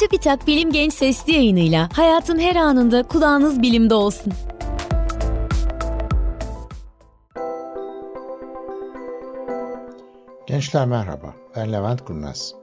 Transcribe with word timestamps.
Çubitak 0.00 0.46
Bilim 0.46 0.72
Genç 0.72 0.92
Sesli 0.92 1.32
yayınıyla 1.32 1.88
hayatın 1.92 2.38
her 2.38 2.56
anında 2.56 3.02
kulağınız 3.02 3.62
bilimde 3.62 3.94
olsun. 3.94 4.32
Gençler 10.46 10.86
merhaba, 10.86 11.34
ben 11.56 11.72
Levent 11.72 12.04
Kurnaz. 12.04 12.54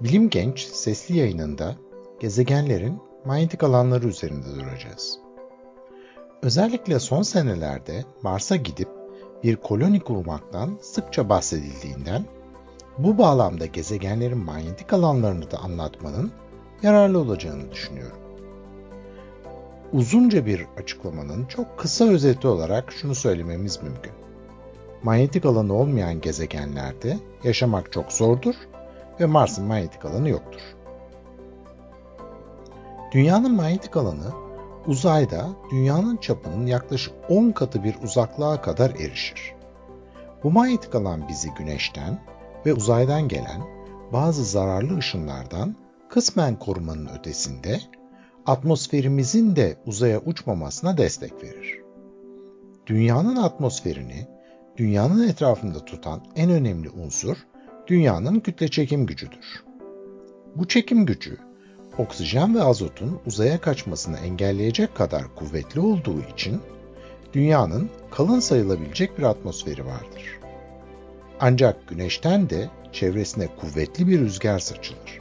Bilim 0.00 0.30
Genç 0.30 0.60
sesli 0.60 1.18
yayınında 1.18 1.74
gezegenlerin 2.20 2.98
manyetik 3.24 3.62
alanları 3.62 4.06
üzerinde 4.06 4.54
duracağız. 4.54 5.18
Özellikle 6.42 6.98
son 6.98 7.22
senelerde 7.22 8.04
Mars'a 8.22 8.56
gidip 8.56 8.88
bir 9.44 9.56
koloni 9.56 10.00
kurmaktan 10.00 10.78
sıkça 10.82 11.28
bahsedildiğinden 11.28 12.24
bu 12.98 13.18
bağlamda 13.18 13.66
gezegenlerin 13.66 14.38
manyetik 14.38 14.92
alanlarını 14.92 15.50
da 15.50 15.58
anlatmanın 15.58 16.32
yararlı 16.82 17.18
olacağını 17.18 17.72
düşünüyorum. 17.72 18.18
Uzunca 19.92 20.46
bir 20.46 20.66
açıklamanın 20.82 21.44
çok 21.44 21.78
kısa 21.78 22.04
özeti 22.04 22.48
olarak 22.48 22.92
şunu 22.92 23.14
söylememiz 23.14 23.82
mümkün. 23.82 24.12
Manyetik 25.02 25.46
alanı 25.46 25.74
olmayan 25.74 26.20
gezegenlerde 26.20 27.18
yaşamak 27.44 27.92
çok 27.92 28.12
zordur 28.12 28.54
ve 29.20 29.26
Mars'ın 29.26 29.64
manyetik 29.64 30.04
alanı 30.04 30.28
yoktur. 30.28 30.60
Dünyanın 33.12 33.54
manyetik 33.54 33.96
alanı 33.96 34.32
uzayda 34.86 35.48
dünyanın 35.70 36.16
çapının 36.16 36.66
yaklaşık 36.66 37.14
10 37.28 37.50
katı 37.50 37.84
bir 37.84 37.94
uzaklığa 38.02 38.60
kadar 38.60 38.90
erişir. 38.90 39.54
Bu 40.44 40.50
manyetik 40.50 40.94
alan 40.94 41.28
bizi 41.28 41.50
güneşten 41.54 42.20
ve 42.66 42.74
uzaydan 42.74 43.28
gelen 43.28 43.62
bazı 44.12 44.44
zararlı 44.44 44.98
ışınlardan 44.98 45.76
kısmen 46.10 46.58
korumanın 46.58 47.08
ötesinde 47.18 47.80
atmosferimizin 48.46 49.56
de 49.56 49.76
uzaya 49.86 50.20
uçmamasına 50.20 50.98
destek 50.98 51.32
verir. 51.42 51.80
Dünyanın 52.86 53.36
atmosferini 53.36 54.28
dünyanın 54.76 55.28
etrafında 55.28 55.84
tutan 55.84 56.24
en 56.36 56.50
önemli 56.50 56.90
unsur 56.90 57.36
dünyanın 57.86 58.40
kütle 58.40 58.68
çekim 58.68 59.06
gücüdür. 59.06 59.64
Bu 60.56 60.68
çekim 60.68 61.06
gücü 61.06 61.38
oksijen 61.98 62.54
ve 62.54 62.62
azotun 62.62 63.20
uzaya 63.26 63.60
kaçmasını 63.60 64.16
engelleyecek 64.16 64.94
kadar 64.94 65.34
kuvvetli 65.34 65.80
olduğu 65.80 66.20
için 66.34 66.60
dünyanın 67.32 67.90
kalın 68.10 68.40
sayılabilecek 68.40 69.18
bir 69.18 69.22
atmosferi 69.22 69.86
vardır. 69.86 70.38
Ancak 71.40 71.88
güneşten 71.88 72.50
de 72.50 72.70
çevresine 72.92 73.48
kuvvetli 73.60 74.08
bir 74.08 74.20
rüzgar 74.20 74.58
saçılır. 74.58 75.19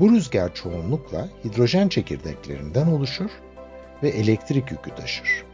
Bu 0.00 0.10
rüzgar 0.10 0.54
çoğunlukla 0.54 1.28
hidrojen 1.44 1.88
çekirdeklerinden 1.88 2.86
oluşur 2.86 3.30
ve 4.02 4.08
elektrik 4.08 4.70
yükü 4.70 4.94
taşır. 4.94 5.44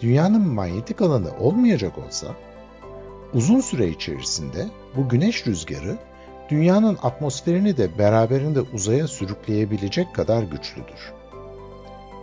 Dünyanın 0.00 0.48
manyetik 0.48 1.02
alanı 1.02 1.38
olmayacak 1.38 1.98
olsa, 1.98 2.26
uzun 3.34 3.60
süre 3.60 3.88
içerisinde 3.88 4.66
bu 4.96 5.08
güneş 5.08 5.46
rüzgarı 5.46 5.98
dünyanın 6.48 6.98
atmosferini 7.02 7.76
de 7.76 7.98
beraberinde 7.98 8.60
uzaya 8.60 9.08
sürükleyebilecek 9.08 10.14
kadar 10.14 10.42
güçlüdür. 10.42 11.12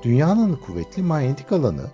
Dünyanın 0.04 0.56
kuvvetli 0.56 1.02
manyetik 1.02 1.52
alanı, 1.52 1.86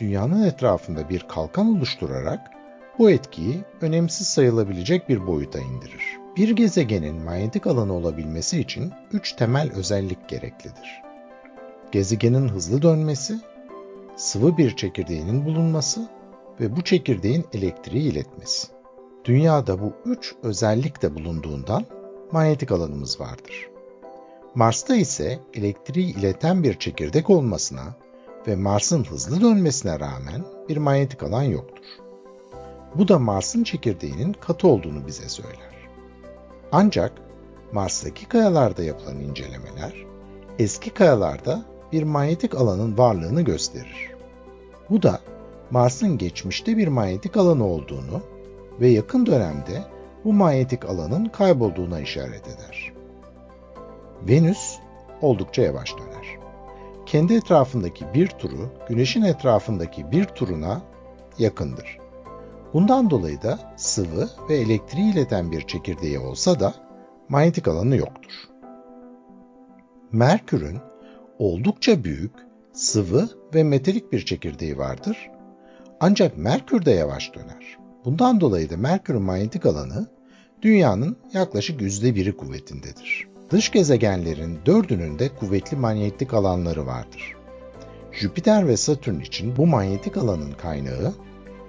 dünyanın 0.00 0.42
etrafında 0.42 1.08
bir 1.08 1.20
kalkan 1.28 1.76
oluşturarak 1.76 2.50
bu 2.98 3.10
etkiyi 3.10 3.64
önemsiz 3.80 4.26
sayılabilecek 4.26 5.08
bir 5.08 5.26
boyuta 5.26 5.58
indirir. 5.58 6.21
Bir 6.36 6.48
gezegenin 6.48 7.14
manyetik 7.14 7.66
alanı 7.66 7.92
olabilmesi 7.92 8.60
için 8.60 8.92
üç 9.12 9.32
temel 9.32 9.72
özellik 9.72 10.28
gereklidir. 10.28 11.02
Gezegenin 11.92 12.48
hızlı 12.48 12.82
dönmesi, 12.82 13.40
sıvı 14.16 14.56
bir 14.56 14.76
çekirdeğinin 14.76 15.44
bulunması 15.44 16.08
ve 16.60 16.76
bu 16.76 16.82
çekirdeğin 16.82 17.44
elektriği 17.52 18.12
iletmesi. 18.12 18.68
Dünyada 19.24 19.80
bu 19.80 19.92
üç 20.04 20.34
özellik 20.42 21.02
de 21.02 21.14
bulunduğundan 21.14 21.84
manyetik 22.32 22.72
alanımız 22.72 23.20
vardır. 23.20 23.68
Mars'ta 24.54 24.96
ise 24.96 25.38
elektriği 25.54 26.14
ileten 26.18 26.62
bir 26.62 26.78
çekirdek 26.78 27.30
olmasına 27.30 27.94
ve 28.46 28.56
Mars'ın 28.56 29.04
hızlı 29.04 29.40
dönmesine 29.40 30.00
rağmen 30.00 30.44
bir 30.68 30.76
manyetik 30.76 31.22
alan 31.22 31.42
yoktur. 31.42 31.84
Bu 32.94 33.08
da 33.08 33.18
Mars'ın 33.18 33.64
çekirdeğinin 33.64 34.32
katı 34.32 34.68
olduğunu 34.68 35.06
bize 35.06 35.28
söyler. 35.28 35.81
Ancak 36.72 37.12
Mars'taki 37.72 38.28
kayalarda 38.28 38.82
yapılan 38.82 39.20
incelemeler 39.20 39.92
eski 40.58 40.90
kayalarda 40.90 41.62
bir 41.92 42.02
manyetik 42.02 42.54
alanın 42.54 42.98
varlığını 42.98 43.42
gösterir. 43.42 44.10
Bu 44.90 45.02
da 45.02 45.20
Mars'ın 45.70 46.18
geçmişte 46.18 46.76
bir 46.76 46.88
manyetik 46.88 47.36
alanı 47.36 47.64
olduğunu 47.66 48.22
ve 48.80 48.88
yakın 48.88 49.26
dönemde 49.26 49.84
bu 50.24 50.32
manyetik 50.32 50.84
alanın 50.84 51.24
kaybolduğuna 51.24 52.00
işaret 52.00 52.48
eder. 52.48 52.92
Venüs 54.28 54.78
oldukça 55.22 55.62
yavaş 55.62 55.96
döner. 55.96 56.38
Kendi 57.06 57.34
etrafındaki 57.34 58.04
bir 58.14 58.26
turu 58.26 58.70
Güneş'in 58.88 59.22
etrafındaki 59.22 60.10
bir 60.10 60.24
turuna 60.24 60.82
yakındır. 61.38 62.01
Bundan 62.72 63.10
dolayı 63.10 63.42
da 63.42 63.58
sıvı 63.76 64.28
ve 64.48 64.56
elektriği 64.56 65.12
ileten 65.12 65.52
bir 65.52 65.60
çekirdeği 65.60 66.18
olsa 66.18 66.60
da 66.60 66.74
manyetik 67.28 67.68
alanı 67.68 67.96
yoktur. 67.96 68.32
Merkür'ün 70.12 70.78
oldukça 71.38 72.04
büyük, 72.04 72.32
sıvı 72.72 73.28
ve 73.54 73.64
metalik 73.64 74.12
bir 74.12 74.24
çekirdeği 74.24 74.78
vardır. 74.78 75.30
Ancak 76.00 76.38
Merkür 76.38 76.84
de 76.84 76.90
yavaş 76.90 77.34
döner. 77.34 77.78
Bundan 78.04 78.40
dolayı 78.40 78.70
da 78.70 78.76
Merkür'ün 78.76 79.22
manyetik 79.22 79.66
alanı 79.66 80.06
Dünya'nın 80.62 81.16
yaklaşık 81.32 81.80
yüzde 81.80 82.14
biri 82.14 82.36
kuvvetindedir. 82.36 83.28
Dış 83.50 83.70
gezegenlerin 83.70 84.58
dördünün 84.66 85.18
de 85.18 85.28
kuvvetli 85.28 85.76
manyetik 85.76 86.34
alanları 86.34 86.86
vardır. 86.86 87.36
Jüpiter 88.12 88.68
ve 88.68 88.76
Satürn 88.76 89.20
için 89.20 89.56
bu 89.56 89.66
manyetik 89.66 90.16
alanın 90.16 90.52
kaynağı 90.52 91.12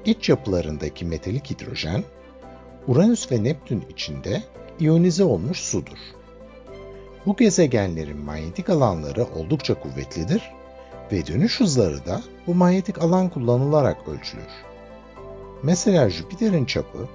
iç 0.06 0.30
yapılarındaki 0.30 1.06
metalik 1.06 1.50
hidrojen, 1.50 2.04
Uranüs 2.88 3.32
ve 3.32 3.44
Neptün 3.44 3.84
içinde 3.90 4.44
iyonize 4.80 5.24
olmuş 5.24 5.60
sudur. 5.60 5.98
Bu 7.26 7.36
gezegenlerin 7.36 8.18
manyetik 8.18 8.70
alanları 8.70 9.24
oldukça 9.24 9.74
kuvvetlidir 9.80 10.52
ve 11.12 11.28
dönüş 11.28 11.60
hızları 11.60 12.06
da 12.06 12.22
bu 12.48 12.56
manyetik 12.56 13.02
alan 13.02 13.30
kullanılarak 13.30 14.08
ölçülür. 14.08 14.52
Mesela 15.64 16.10
Jüpiter'in 16.10 16.66
çapı 16.66 17.10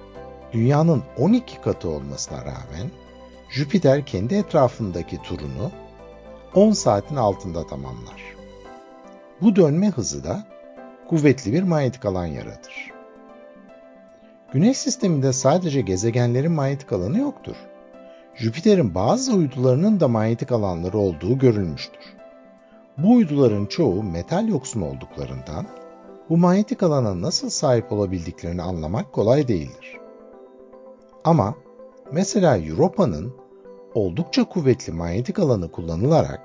Dünya'nın 0.53 1.03
12 1.17 1.61
katı 1.61 1.89
olmasına 1.89 2.41
rağmen 2.41 2.91
Jüpiter 3.49 4.05
kendi 4.05 4.35
etrafındaki 4.35 5.21
turunu 5.21 5.71
10 6.55 6.71
saatin 6.71 7.15
altında 7.15 7.67
tamamlar. 7.67 8.35
Bu 9.41 9.55
dönme 9.55 9.89
hızı 9.89 10.23
da 10.23 10.47
kuvvetli 11.09 11.53
bir 11.53 11.63
manyetik 11.63 12.05
alan 12.05 12.25
yaratır. 12.25 12.91
Güneş 14.53 14.77
sisteminde 14.77 15.33
sadece 15.33 15.81
gezegenlerin 15.81 16.51
manyetik 16.51 16.93
alanı 16.93 17.19
yoktur. 17.19 17.55
Jüpiter'in 18.35 18.95
bazı 18.95 19.33
uydularının 19.33 19.99
da 19.99 20.07
manyetik 20.07 20.51
alanları 20.51 20.97
olduğu 20.97 21.37
görülmüştür. 21.37 22.03
Bu 22.97 23.13
uyduların 23.13 23.65
çoğu 23.65 24.03
metal 24.03 24.47
yoksun 24.47 24.81
olduklarından 24.81 25.65
bu 26.29 26.37
manyetik 26.37 26.83
alana 26.83 27.21
nasıl 27.21 27.49
sahip 27.49 27.91
olabildiklerini 27.91 28.61
anlamak 28.61 29.13
kolay 29.13 29.47
değildir. 29.47 29.97
Ama 31.23 31.55
mesela 32.11 32.57
Europa'nın 32.57 33.33
oldukça 33.93 34.43
kuvvetli 34.43 34.93
manyetik 34.93 35.39
alanı 35.39 35.71
kullanılarak 35.71 36.41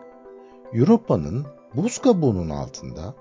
Europa'nın 0.73 1.47
buz 1.75 1.99
kabuğunun 1.99 2.51
altında 2.51 3.15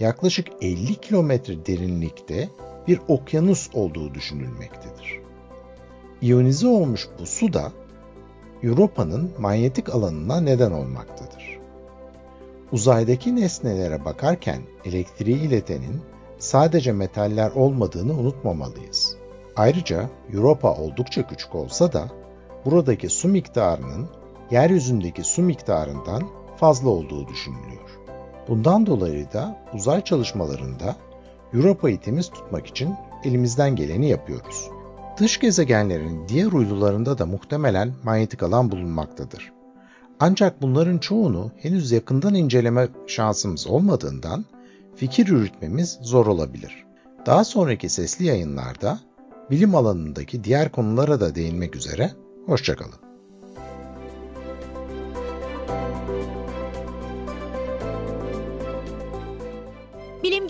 yaklaşık 0.00 0.46
50 0.60 0.94
kilometre 0.94 1.66
derinlikte 1.66 2.48
bir 2.88 3.00
okyanus 3.08 3.70
olduğu 3.74 4.14
düşünülmektedir. 4.14 5.20
İyonize 6.22 6.68
olmuş 6.68 7.08
bu 7.18 7.26
su 7.26 7.52
da 7.52 7.72
Europa'nın 8.62 9.30
manyetik 9.38 9.94
alanına 9.94 10.40
neden 10.40 10.70
olmaktadır. 10.70 11.58
Uzaydaki 12.72 13.36
nesnelere 13.36 14.04
bakarken 14.04 14.62
elektriği 14.84 15.36
iletenin 15.36 16.00
sadece 16.38 16.92
metaller 16.92 17.50
olmadığını 17.50 18.12
unutmamalıyız. 18.12 19.16
Ayrıca 19.56 20.10
Europa 20.32 20.74
oldukça 20.74 21.26
küçük 21.26 21.54
olsa 21.54 21.92
da 21.92 22.08
buradaki 22.64 23.08
su 23.08 23.28
miktarının 23.28 24.08
yeryüzündeki 24.50 25.24
su 25.24 25.42
miktarından 25.42 26.22
fazla 26.56 26.88
olduğu 26.88 27.28
düşünülüyor. 27.28 27.99
Bundan 28.50 28.86
dolayı 28.86 29.32
da 29.32 29.56
uzay 29.74 30.04
çalışmalarında 30.04 30.96
Europa'yı 31.54 32.00
temiz 32.00 32.30
tutmak 32.30 32.66
için 32.66 32.94
elimizden 33.24 33.76
geleni 33.76 34.08
yapıyoruz. 34.08 34.68
Dış 35.18 35.40
gezegenlerin 35.40 36.28
diğer 36.28 36.52
uydularında 36.52 37.18
da 37.18 37.26
muhtemelen 37.26 37.92
manyetik 38.04 38.42
alan 38.42 38.70
bulunmaktadır. 38.70 39.52
Ancak 40.20 40.62
bunların 40.62 40.98
çoğunu 40.98 41.50
henüz 41.56 41.92
yakından 41.92 42.34
inceleme 42.34 42.88
şansımız 43.06 43.66
olmadığından 43.66 44.44
fikir 44.96 45.26
yürütmemiz 45.26 45.98
zor 46.02 46.26
olabilir. 46.26 46.84
Daha 47.26 47.44
sonraki 47.44 47.88
sesli 47.88 48.24
yayınlarda 48.24 48.98
bilim 49.50 49.74
alanındaki 49.74 50.44
diğer 50.44 50.72
konulara 50.72 51.20
da 51.20 51.34
değinmek 51.34 51.76
üzere, 51.76 52.10
hoşçakalın. 52.46 53.09